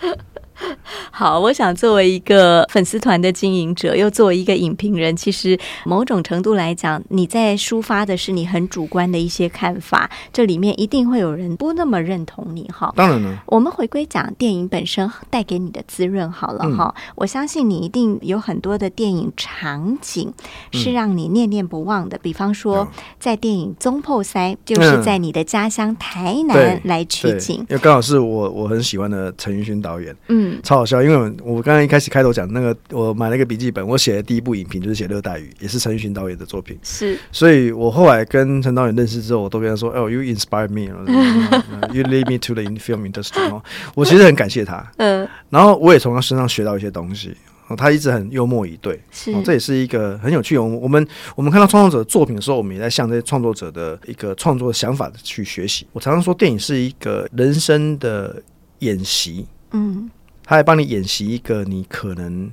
[1.11, 12.92] 好，我想作为一个粉丝团的经营者，又作为一个影评人，其实某种程度来讲，你在抒发的是你很主观的一些看法，这里面一定会有人不那么认同你哈。
[12.97, 16.64] 当然了，我们回归讲电影本身带给你的滋润好了。
[16.64, 16.77] 嗯。
[16.77, 20.33] 哈，我相信你一定有很多的电影场景
[20.73, 22.87] 是让你念念不忘的，比方说
[23.18, 25.03] 在电影《中破塞》，就是嗯。
[25.03, 27.57] 在你的家乡台南来取对，景。
[27.61, 31.02] 因，为刚好是我我很喜欢的陈奕迅导演，嗯，超好笑。
[31.02, 36.78] 因为我我刚刚一开始开头讲那个，我买了一个笔记本，我写的第一部影评就是写《热带雨》，也是陈奕迅导演的作品。
[36.82, 43.62] 是所以我后来跟陈导演认识之后，我都跟他说：“哦，you inspire me，you lead me to the film industry。”哦，
[43.94, 47.37] 我其实很感谢他，嗯然后我也从他身上学到一些东西。
[47.68, 50.56] 哦，他一直很幽默以对，是哦，这也是一个很有趣。
[50.56, 55.87] 我们我们我们看到创作者的作品的时候，我们也在向这些创作者的一个创作想法去学习。
[55.92, 58.42] 我常常说，电影是一个人生的
[58.78, 60.11] 演习，嗯
[60.48, 62.50] 他来帮你演习一个你可能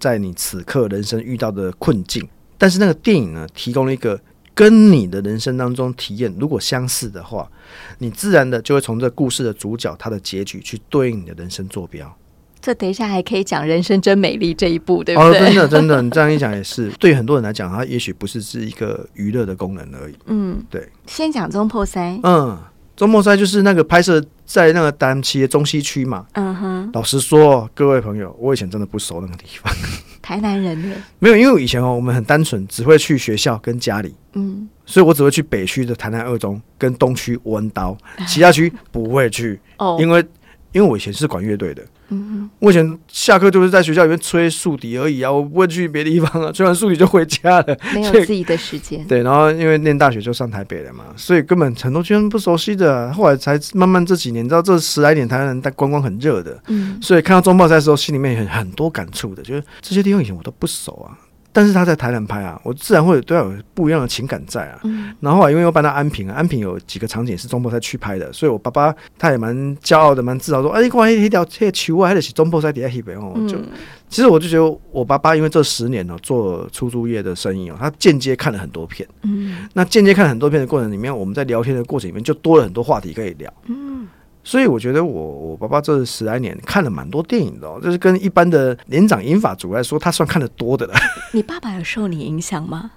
[0.00, 2.26] 在你此刻人生遇到的困境，
[2.56, 4.18] 但是那个电影呢，提供了一个
[4.54, 7.46] 跟你的人生当中体验如果相似的话，
[7.98, 12.10] 你自然的就会从这故事的主角他的结局去对应你的人生坐标。
[12.62, 15.40] 这等一下还可以讲《人生真美丽》这一部，对不哦，对？
[15.40, 20.14] 真的真的，你这样一讲也是，对很多人来讲，它也许不是是一个娱乐的功能而已。
[20.24, 20.88] 嗯，对。
[21.06, 22.58] 先讲中破三，嗯，
[22.96, 26.26] 周末赛就是那个拍摄在那个丹旗的中西区嘛。
[26.32, 29.72] 嗯哼，老实说，各位朋友，我以前真的不熟那个地方。
[30.22, 37.94] 台南人的，没有，因为我以前哦，我们很单纯，只会去学校跟家里，嗯，所以我只会去北区的台南二中跟东区文刀，
[38.26, 40.24] 其他区不会去， 哦，因为
[40.72, 41.82] 因为我以前是管乐队的，
[42.14, 42.50] 嗯。
[42.58, 47.78] 我以前下课就是在学校里面吹竖笛而已啊，我不会去别的地方啊， 吹完竖笛就回家了。
[47.94, 56.98] 没有自己的时间，对，然后因为念大学就上台北了嘛，所以根本很多居然不熟悉的，后来才慢慢这几年，你知道这十来年台湾人在观光很热的，嗯。
[57.00, 61.16] 所以看到中报赛的时候，心里面很很多感触的，就是这些地方以前我都不熟啊，
[61.54, 64.80] 但是他在台南拍啊，我自然会有对他有不一样的情感在啊。
[64.82, 73.32] 嗯然后啊因为又搬到安平啊，安平有几个场景是中波赛去拍的，所以我爸爸他也蛮骄傲的，蛮自豪说：“哎，你看那条那球啊，还得是中波赛底下翕的哦。
[73.48, 73.68] 就嗯，
[74.08, 79.08] 其实我就觉得我爸爸因为这十年哦做出租业的生意哦，他间接看了很多片。
[79.22, 83.52] 嗯那间接看了很多片的过程里面，我们在聊天的过程里面就多了很多话题可以聊。
[83.66, 84.08] 嗯，
[84.44, 90.94] 所以我觉得我我爸爸这十来年看了蛮多电影的哦，就是跟一般的年长英法族来说，他算看得多的了。
[91.32, 92.90] 你爸爸有受你影响吗？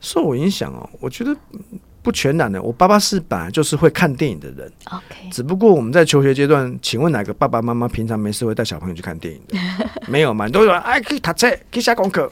[0.00, 1.60] 受我影响哦，我觉得嗯
[2.02, 2.62] 不全然的。
[2.62, 9.58] 我爸爸是本来就是会看电影的人，OK，只不过我们在求学阶段，请问哪个爸爸妈妈平常没事会带小朋友去看电影的？
[10.06, 10.48] 没有嘛？
[10.48, 12.30] 都有哎，可以读册，可以下功课，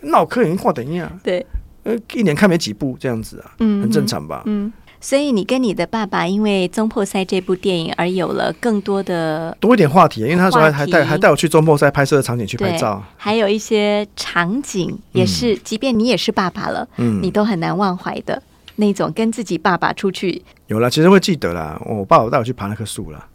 [0.00, 1.44] 那我课已经看电影啊，对，
[1.82, 4.06] 呃，一年看没几部这样子啊，嗯很正。
[4.06, 4.42] 常吧？
[4.46, 18.42] 嗯，所以你跟你的爸爸因为《中破塞》这部电影而有了更多的多一点话题，因为他那时候还还带还带我去中破塞拍摄的场景去拍照，，还有一些场景也是，即便你也是爸爸了，嗯你都很难忘怀的
[18.76, 20.42] 那种跟自己爸爸出去。
[20.66, 21.80] 有了，其实会记得啦。
[21.86, 23.28] 我爸爸带我去爬那棵树了。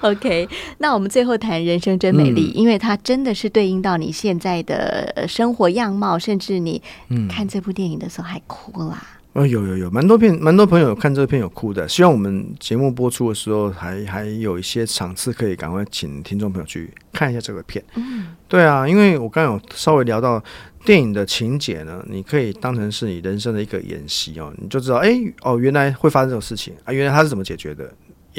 [0.00, 9.02] OK，那我们最后谈《人生真美嗯丽》，因为它真的是对应到你现在的呃生活样貌，甚至你嗯看这部电影的时候还哭啦。
[9.38, 11.88] 哦，有有有，蛮多片，蛮多朋友看这个片有哭的。
[11.88, 17.84] 希望我们节目播出的时候还，还有一些场次可以赶快请听众朋友去看一下这个片。
[17.94, 20.42] 嗯对啊，因为我刚刚有稍微聊到
[20.84, 27.88] 电影的情节呢，你可以当成是你人生的一个演习哦，你就知道，哎，哦，原来会发生这种事情啊，原来他是怎么解决的。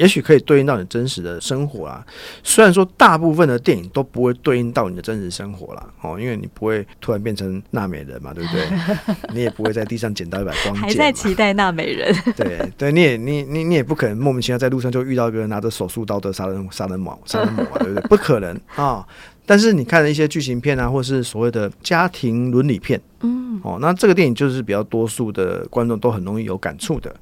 [0.00, 2.02] 也许可以对应到你真实的生活啊，
[2.42, 8.66] 虽然说大部分的电影都不会对应到你的真实生活啦，哦，因为你不会突然变成娜美人嘛，对不对？
[9.34, 12.14] 你也不会在地上捡到一把光剑，还在期待娜美人。
[12.34, 18.08] 对对，你也你你你也不可能莫名其妙在路上就遇到一个拿着手术刀的杀人杀人魔杀人魔嘛，对不对？
[18.08, 19.06] 不可能啊！
[19.50, 27.12] 但是你看了一些剧情片啊，或是所谓的家庭伦理片嗯哦，那这个电影就是比较多数的观众都很容易有感触的。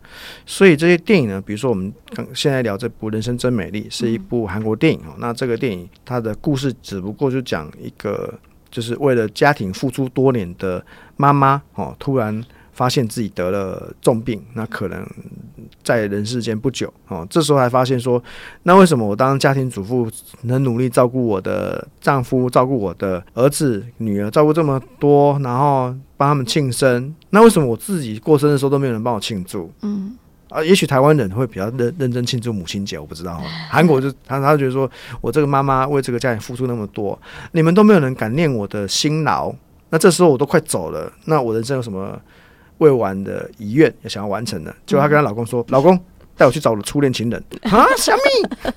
[0.45, 5.15] 所以这些电影呢，比如说我们刚现在聊这部《人生真美丽》，是一部韩国电影哦。
[5.17, 8.39] 那这个电影它的故事只不过就讲一个
[8.71, 10.85] 就是为了家庭付出多年的
[11.17, 12.45] 妈妈哦，突然
[12.79, 15.05] 发现自己得了重病，那可能
[15.83, 18.23] 在人世间不久哦，这时候还发现说，
[18.63, 20.09] 那为什么我当家庭主妇
[20.43, 29.73] 能努力照顾我的丈夫、照顾我的儿子、女儿，照顾这么多，然后帮他们庆生，那为什么我自己过生日的时候都没有人帮我庆祝？
[29.83, 30.17] 嗯
[30.49, 33.43] 啊，也许台湾人会比较认认真庆祝母亲节，我不知道。
[33.69, 34.89] 韩国就他他觉得说
[35.21, 37.19] 我这个妈妈为这个家庭付出那么多，
[37.51, 39.53] 你们都没有人感念我的辛劳，
[39.91, 42.19] 那这时候我都快走了，那我人生有什么
[42.79, 44.75] 未完的遗愿也想要完成的？
[44.87, 45.99] 结果她跟她老公说：“老公。”
[46.39, 48.71] 带我去找我的初恋情人 啊，小米，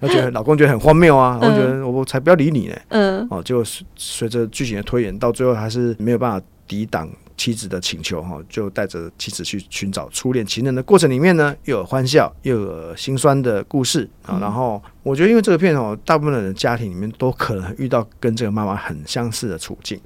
[0.00, 2.76] 她觉得老公觉得很荒谬啊，我觉得我才不要理你呢。
[2.90, 3.64] 嗯，哦，就
[3.96, 14.38] 随着剧情的推演，到最后还是没有办法抵挡妻子的请求哈，就带着妻子去寻找初恋情人的过程里面呢，又有欢笑，又有心酸的故事啊。
[14.40, 20.00] 然后我觉得，因为这个片哦，大部分的人家庭里面都可能遇到跟这个妈妈很相似的处境，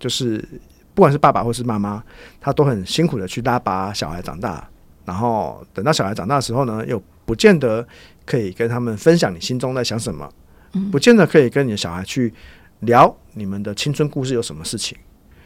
[0.00, 0.44] 就是
[1.00, 2.04] 不管是爸爸或是妈妈，
[2.42, 4.68] 他都很辛苦的去拉拔小孩长大。
[5.06, 7.82] 然后等到小孩长大的时候呢，又不见得
[8.26, 10.30] 可以跟他们分享你心中在想什么，
[10.92, 12.30] 不见得可以跟你的小孩去
[12.80, 14.94] 聊你们的青春故事有什么事情。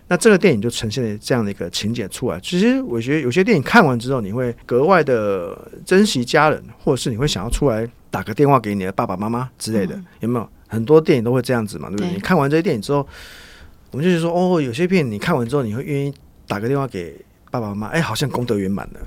[0.08, 2.40] 那这个电影就呈现了这样的一个情节出来。
[2.40, 9.96] 其实我觉得有些电影看完之后，你会格外的珍惜家人，或者是你会想要出来打个电话给你的爸爸妈妈之类的。
[10.18, 11.88] 有没有很多电影都会这样子嘛？
[11.90, 12.10] 对不对？
[12.12, 13.06] 你看完这些电影之后，
[13.94, 16.12] 我们就是说，哦，有些片你看完之后，你会愿意
[16.48, 17.14] 打个电话给。
[17.48, 19.00] 爸爸妈妈，哎，好像功德圆满了，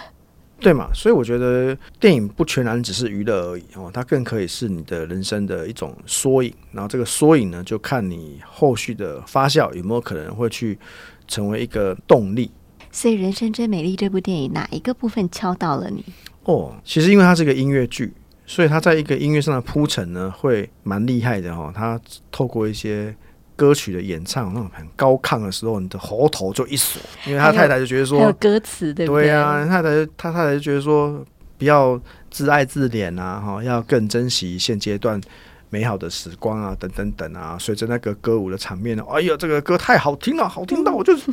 [0.60, 0.90] 对嘛？
[0.92, 6.52] 所以我觉得电影不全然只是娱乐而已哦，它更可以是你的人生的一种缩影。
[6.72, 10.78] 然后这个缩影呢，就看你后续的发酵有没有可能会去
[11.26, 12.50] 成为一个动力。
[12.92, 16.04] 所以《人生真美丽》这部电影哪一个部分敲到了你？
[16.44, 18.12] 哦，其实因为它是个音乐剧，
[18.44, 21.72] 所以它在一个音乐上的铺陈呢，会蛮厉害的哈。
[21.74, 21.98] 它
[22.30, 23.16] 透过一些。
[23.56, 29.24] 歌曲的演唱那种很高亢的时候，你的喉头就一锁，因为他太太就觉得说，歌词对不对？
[29.24, 31.24] 对呀，太太他太太就觉得说，
[31.56, 31.98] 不要
[32.30, 35.18] 自爱自怜啊，哈，要更珍惜现阶段
[35.70, 37.56] 美好的时光啊，等等等啊。
[37.58, 41.32] 随着那个歌舞的场面呢，哎呀，这个歌太好听了，好听到我就是，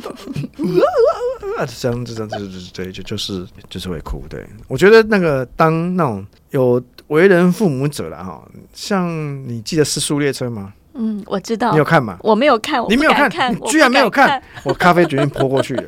[1.78, 4.24] 这样子这样子对，就就是就是会哭。
[4.30, 9.08] 对我觉得那个当那种有为人父母者了哈，像
[9.46, 10.72] 你记得《失速列车》吗？
[10.94, 11.72] 嗯，我知道。
[11.72, 12.16] 你有看吗？
[12.22, 15.84] 我没有看，你没有看，你居然没有看， 我咖啡决定泼过去了。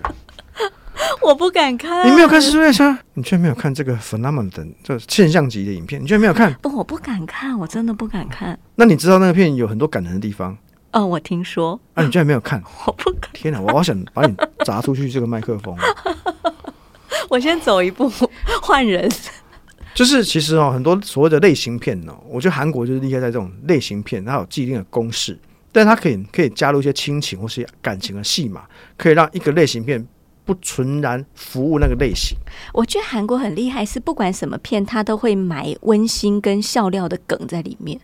[1.23, 2.07] 我不敢看。
[2.07, 6.53] 你没有看《失速列车》，你居然没有看这个 phenomenon 这现象级的影片，你居然没有看？
[6.63, 8.59] 不，我不敢看，我真的不敢看。
[8.77, 10.57] 那你知道那个片有很多感人的地方？
[10.93, 11.79] 哦，我听说。
[11.95, 12.63] 啊，你居然没有看？
[12.87, 13.31] 我不敢。
[13.33, 15.77] 天哪，我好想把你砸出去这个麦克风。
[17.29, 18.11] 我先走一步，
[18.63, 19.11] 换人。
[19.97, 25.39] 就是其实哦，很多所谓的类型片呢，我觉得韩国就是厉害在这种类型片，它有既定的公式，
[25.73, 28.65] 但它可以可以加入一些亲情或是感情的戏码，
[28.99, 30.07] 可以让一个类型片
[30.45, 32.37] 不纯然服务那个类型。
[32.75, 37.99] 我觉得韩国很厉害，是不管什么片，他都会埋温馨跟笑料的梗在里面。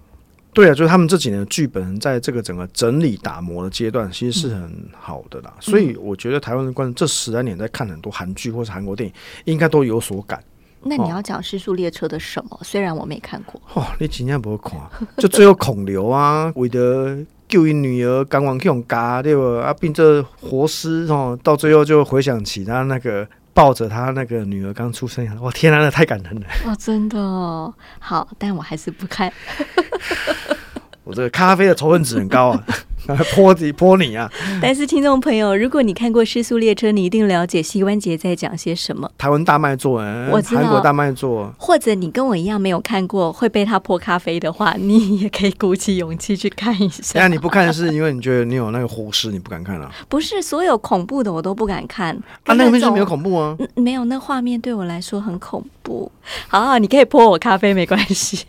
[0.55, 5.53] 对啊，就是他们这几年的剧本，在这个整个整理打磨的阶段，其实是很好的啦。
[5.61, 10.43] 所以我觉得台湾的观众这十来年在看很多韩剧或是韩国电影，应该都有所感。
[10.85, 12.59] 那你要讲《失速列车》的什么？
[12.63, 13.61] 虽然我没看过。
[13.75, 14.81] 哦，你今天不会看，
[15.19, 17.17] 就最后孔刘啊，为了
[17.49, 19.67] 救一女儿，赶往去用嘎对吧？
[19.67, 26.47] 啊，并这活尸哦，到最后就回想起他那个抱着他那个女儿刚出生，哇，天哪，那太感人了！
[26.67, 29.33] 哦，真的哦，好，但我还是不看。
[31.05, 32.65] 我这个咖啡的仇恨值很高啊。
[33.35, 34.31] 泼你泼你啊！
[34.61, 39.11] 但是听众朋友，如果你看过《失速列车》，你一定了解膝关节在讲些什么。
[39.19, 41.53] 台湾大卖座，我知道韩国大卖座。
[41.59, 47.19] 或者你跟我一样没有看过，会被他泼咖啡的话，你也可以鼓起勇气去看一下。
[47.21, 49.91] 那你不看是因为你觉得你有那个忽视，你不敢看了？
[50.09, 52.15] 不是所有恐怖的我都不敢看。
[52.45, 53.57] 啊，那边就没有恐怖啊？
[53.75, 56.11] 没有，那画面对我来说很恐怖。
[56.47, 58.45] 好好，你可以泼我咖啡，没关系。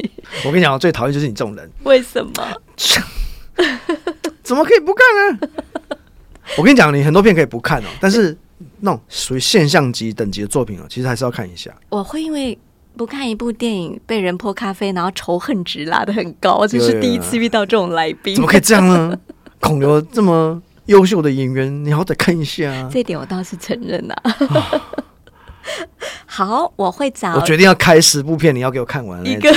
[0.46, 1.70] 我跟你讲，我最讨厌就是你这种人。
[1.84, 2.32] 为什么？
[4.44, 5.06] 怎么可以不看
[5.40, 5.50] 呢？
[6.58, 8.38] 我跟你讲，你很多片可以不看哦， 但是
[8.82, 11.72] 那种属于现象级等级的作品哦，其实还是要看一下。
[11.90, 12.58] 我会因为
[12.98, 18.36] 不看一部电影被人泼咖啡，然后仇恨值拉的很高，这是第一次遇到这种来宾。
[18.36, 19.18] 怎么可以这样呢？
[19.62, 22.90] 孔刘这么优秀的演员，你好歹看一下啊。
[22.92, 24.14] 这点我倒是承认呐。
[26.26, 27.36] 好，我会找。
[27.36, 29.50] 我决定要开十部片，你要给我看完一个。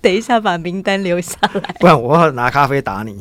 [0.00, 3.18] 等一下，把名单留下来，不然我要拿咖啡打你。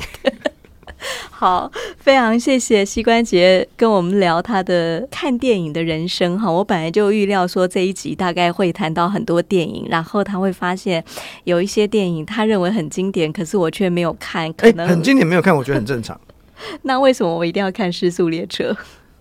[1.30, 6.52] 好，非常谢谢膝关节跟我们聊他的看电影的人生哈。
[6.52, 11.04] 我本来就预料说这一集大概会谈到很多电影，然后他会发现
[11.44, 14.52] 有一些电影他认为很经典，可是我却没有看。
[14.54, 16.20] 可能很经典没有看，我觉得很正常。
[16.84, 18.76] 那为什么我一定要看《失速列车》？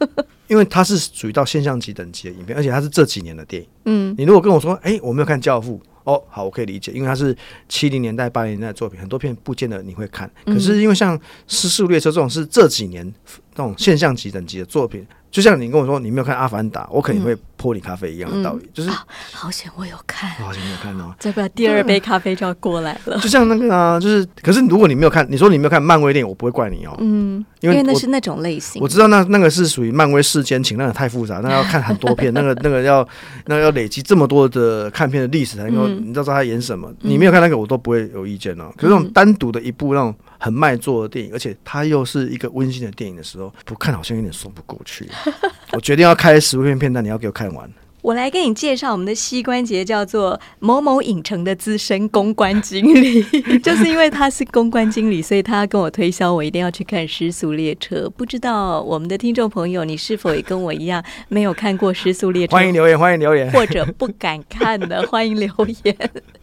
[0.47, 3.69] 因为它是属于到现象级等级的影片，而且它是这几年的电影。
[3.87, 5.81] 嗯，你如果跟我说，哎，我没有看《教父》。
[6.05, 7.37] 哦，好，我可以理解，因为它是
[7.69, 10.31] 七零年代、八零年代的作品，很多片不见得你会看。
[10.45, 13.13] 可是因为像《失速列车》这种是这几年
[13.55, 18.91] 这种现象级等级的作品，就像你跟我说你没有看《阿凡达》，我肯定会泼你咖啡一样的道理，就是
[19.33, 23.19] 好险我有看， 好险没有看哦，再不然第二杯咖啡就要过来了。
[23.21, 33.07] 就像那个啊，就是可是如果你没有看，你说你没有看漫威电影，我不会怪你哦，嗯，因为我那是那种类型，我知道那那个是属于漫威世间情，那个太复杂，那要看很多片， 那个那个要
[33.47, 36.03] 那要累积这么多的看片的历史才能够，嗯。
[36.05, 38.71] 你知道他演什么，你没有看那个我都不会有意见哦。
[38.77, 40.15] 可是那种单独的一部那种
[40.45, 45.09] 很卖座的电影，而且它又是一个温馨的电影的时候，不看好像有点说不过去。
[45.73, 47.73] 我决定要开十部片片段，你要给我看完。
[48.03, 53.23] 我来给你介绍我们的膝关节，叫做某某影城的资深公关经理，
[53.65, 58.05] 就是因为他是公关经理，所以他跟我推销，我一定要去看《失速列车》。
[58.11, 62.51] 不知道我们的听众朋友，你是否也跟我一样没有看过《失速列车》？
[62.55, 65.49] 欢迎留言，欢迎留言，或者不敢看的，欢迎留
[65.85, 65.97] 言，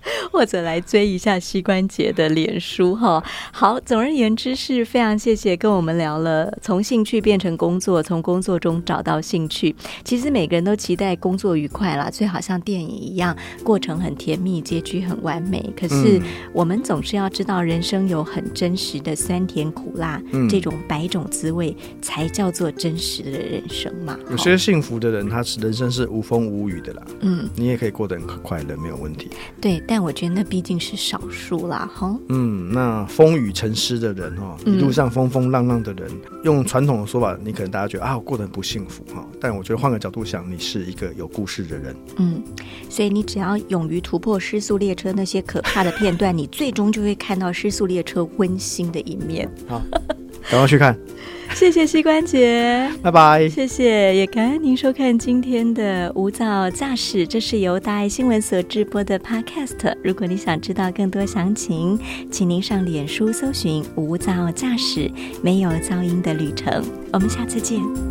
[0.31, 3.23] 或者来追一下膝关节的脸书哈。
[3.51, 9.75] 好，总而言之是非常谢谢跟我们聊了从兴趣变成工作，从工作中找到兴趣。
[10.03, 15.61] 其实每个人都期待工作愉快啦，最好像电影一样，过程很甜蜜，结局很完美。
[15.75, 16.21] 可是嗯
[16.53, 24.17] 我们总是要知道，人生有很真实的酸甜苦辣，嗯这种百种滋味才叫做真实的人生嘛。
[24.29, 29.29] 有些幸福的人，他是人生是无风无雨的啦，嗯，你也可以过得很快乐，没有问题。
[29.59, 32.17] 对，但我觉得那毕竟是少数啦，哈。
[32.29, 36.09] 嗯，那风雨成诗的人哈，嗯一路上风风浪浪的人，
[36.45, 39.27] 用传统的说法，你可能大家觉得啊，我过得很不幸福哈。
[39.37, 41.93] 但我觉得换个角度想，你是一个有故事的人。
[42.15, 42.41] 嗯，
[42.89, 49.51] 所以你只要勇于突破失速列车那些可怕的片段，你最终就会看到失速列车温馨的一面。
[49.67, 49.81] 好，
[50.49, 50.97] 赶快去看，
[51.53, 53.47] 谢谢膝关节，拜拜。
[53.47, 59.95] 谢谢，也感恩您收看今天的无噪驾驶，这是由大爱新闻所直播的 Podcast。
[60.03, 65.09] 如果你想知道更多详情，请您上脸书搜寻“无噪驾驶”，
[65.41, 66.83] 没有噪音的旅程。
[67.13, 68.10] 我们下次见。